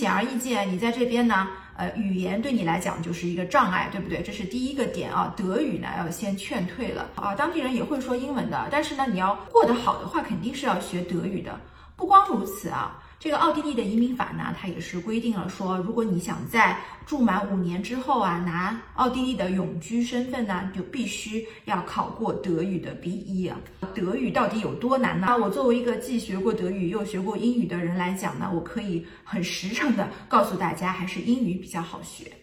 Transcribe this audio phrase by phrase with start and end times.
[0.00, 1.46] 显而易见，你在这边呢，
[1.76, 4.22] 呃，语言对你来讲就是一个障碍，对不对？
[4.22, 5.34] 这是第一个点啊。
[5.36, 7.34] 德语呢，要先劝退了啊。
[7.34, 11.60] 当地人也会说英文的，但是呢，你要过得好的话，肯定是要学德语的。
[11.96, 12.96] 不光如此啊。
[13.20, 16.74] 这个奥地利的移民法呢，它也是规定了说，如果你想在
[17.04, 23.58] 住满五年之后啊，拿奥地利的永居身份呢，就必须要考过德语的 B 一啊。
[23.94, 25.36] 德语到底有多难呢？
[25.38, 32.39] 我作为一个既学过德语又学过英语的人来讲呢，我可以很实诚的告诉大家，还是英语比较好学。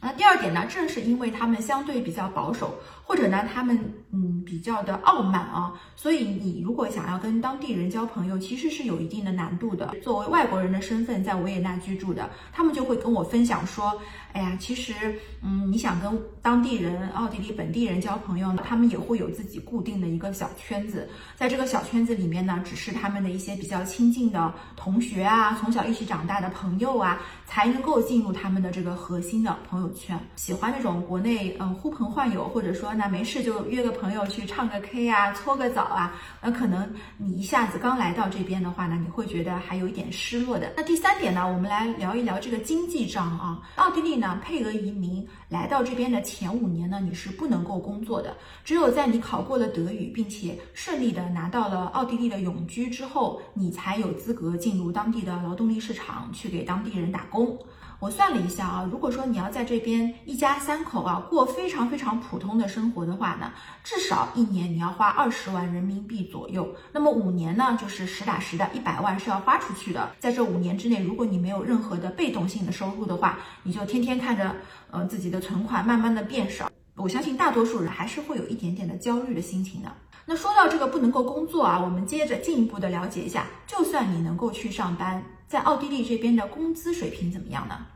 [0.00, 3.78] 那第二点呢，正是因为他们相对比较保守，或者呢，他们
[4.12, 9.94] 嗯比较的傲慢啊，所以你如果想要跟当地人交朋友，其实是有一定的难度的。
[10.02, 13.92] 作为外国人的身份在维也纳居住的，他们就会跟我分享说，
[14.32, 14.94] 哎呀，其实
[15.42, 29.89] 嗯，你想跟当地人、奥地利本地人交朋友呢，他们也会有自己固定的一个小圈子，在这个小圈子里面呢，只是他们的一些比较亲近的同学啊，从小一起长大的朋友啊，才能够进入他们的这个核心的朋友。
[29.94, 40.72] 圈喜欢那种国内嗯呼朋唤友，或者说那没事就约个朋友去唱个 K 啊，搓个澡啊，那可能你一下子刚来到这边的话呢，你会觉得还有一点失落的。
[40.76, 43.60] 那第三点呢，我们来聊一聊这个经济账啊。
[43.76, 57.58] 奥地利呢，配额移民来到这边的前五年呢，你是不能够工作的，只有在你考过了德语，并且顺利的拿到了奥地利的永居之后，你才有资格进入当地的劳动力市场去给当地人打工。
[58.00, 63.52] 我算了一下啊，如果说你要在这边一家三口啊过非常非常普通的生活的话呢，
[63.84, 66.66] 至少一年你要花二十万人民币左右。
[66.92, 70.10] 那么五年呢，就是实打实的一百万是要花出去的。
[70.18, 74.56] 在这五年之内，如果你没有任何的被动性的收入的话，你就天天看着
[74.90, 76.70] 呃自己的存款慢慢的变少。
[77.02, 79.92] 我相信大多数人还是会有一点点的焦虑的心情的。
[80.26, 85.22] 那说到这个不能够工作啊，我们接着进一步的了解一下，就算你能够去上班。
[85.48, 87.86] 在奥地利这边的工资水平怎么样呢？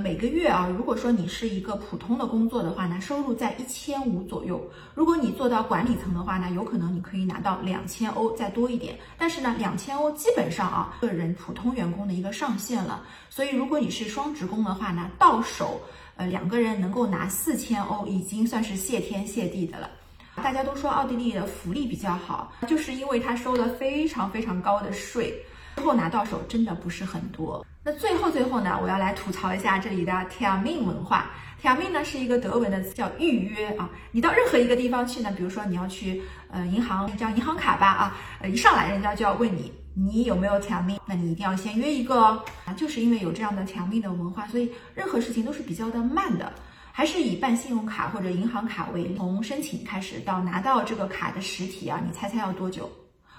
[0.00, 4.60] 每个月啊，如果说你是一个普通的工作的话呢，收入在一千五左右。
[4.94, 8.98] 如果你做到管理层的话呢，有可能你可以拿到两千欧再多一点。
[9.18, 13.04] 但是呢，两千欧基本上啊，个人普通员工的一个上限了。
[13.28, 15.78] 所以如果你是双职工的话呢，到手
[16.16, 19.90] 呃两个人能够拿四千欧，已经算是谢天谢地的了。
[20.36, 25.34] 大家都说奥地利的福利比较好，就是因为它收了非常非常高的税。
[25.76, 27.64] 最后拿到手真的不是很多。
[27.82, 31.30] 那最后最后呢，我要来吐槽一下这里的 Termin 文化。
[31.62, 33.88] Termin 呢是一个德文的词，叫预约啊。
[34.12, 42.42] 你到任何一个地方去呢，比如说你要去呃银行叫银行卡吧啊，呃一上来人家就要问你你有没有 Termin，那你一定要先约一个哦。
[42.64, 46.52] 啊，就是因为有这样的 Termin 的文化，所以任何事情都是比较的慢的，
[46.92, 52.90] 还是以办信用卡或者银行卡为从申请开始到拿到这个卡的实体啊，你猜猜要多久？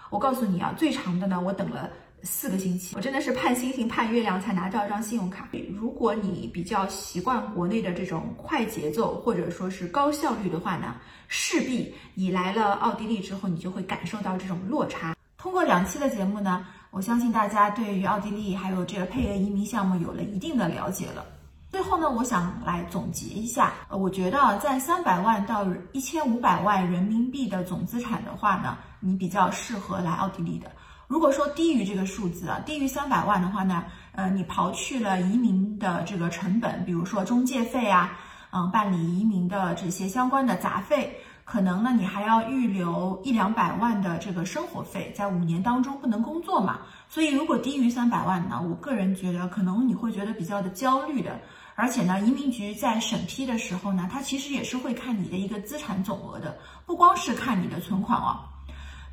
[0.09, 1.89] 我告诉你啊，最长的呢，我等了。
[2.23, 5.47] 四个星期，我真的是盼星星盼月亮才拿到一张信用卡。
[5.73, 10.95] 如果你比较习惯国内的这种快节奏或者说是高效率的话呢，
[11.27, 15.15] 势必你来了奥地利之后，你就会感受到这种落差。
[15.37, 21.25] 通过两期的节目呢，我相信大家对于奥地利还有这个配额移民项目有了一定的了解了。
[21.71, 30.69] 最后呢，我想来总结一下，呃，我觉得在三百万到一千五百万人民币的总资产的话呢，你比较适合来奥地利的。
[31.11, 33.83] 如果说低于这个数字啊，低于三百万的话呢，
[34.13, 38.17] 呃，你刨去了移民的这个成本，比如说中介费啊，
[38.51, 41.13] 嗯，办理移民的这些相关的杂费，
[41.44, 46.79] 可能呢你还要预留一两百万的这个生活费，在五年当中不能工作嘛，
[47.09, 51.38] 所以如果低于三百万呢，我个人觉得可能你会觉得比较的焦虑的，
[51.75, 58.47] 而且呢，移民局在审批的时候呢，它其实也是会看你的一个资产总额的，不光是看你的存款哦。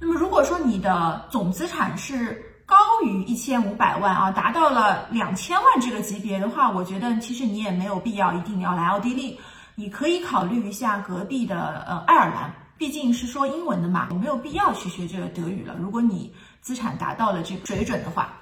[0.01, 9.41] 那么如果说你的总资产是高于一千五百万啊，达到了两千万这个级别的话，我觉得其实你也没有必要一定要来奥地利，
[9.75, 15.75] 你可以考虑一下隔壁的呃爱尔兰，毕竟是说英文的嘛，没有必要去学这个德语了。
[15.81, 18.33] 如果你资产达到了这个水准的话，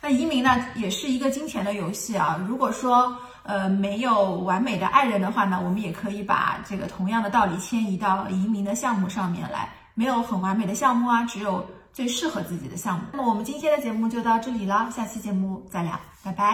[0.00, 2.38] 那移民呢也是一个金钱的游戏啊。
[2.46, 9.68] 如果说呃没有完美的爱人的话呢，我们也可以把这个同样的道理迁移到移民的项目上面来。
[9.96, 13.04] 没有很完美的项目啊，只有最适合自己的项目。
[13.12, 16.44] 那么我们今天的节目就到这里了，下期节目再聊，拜拜。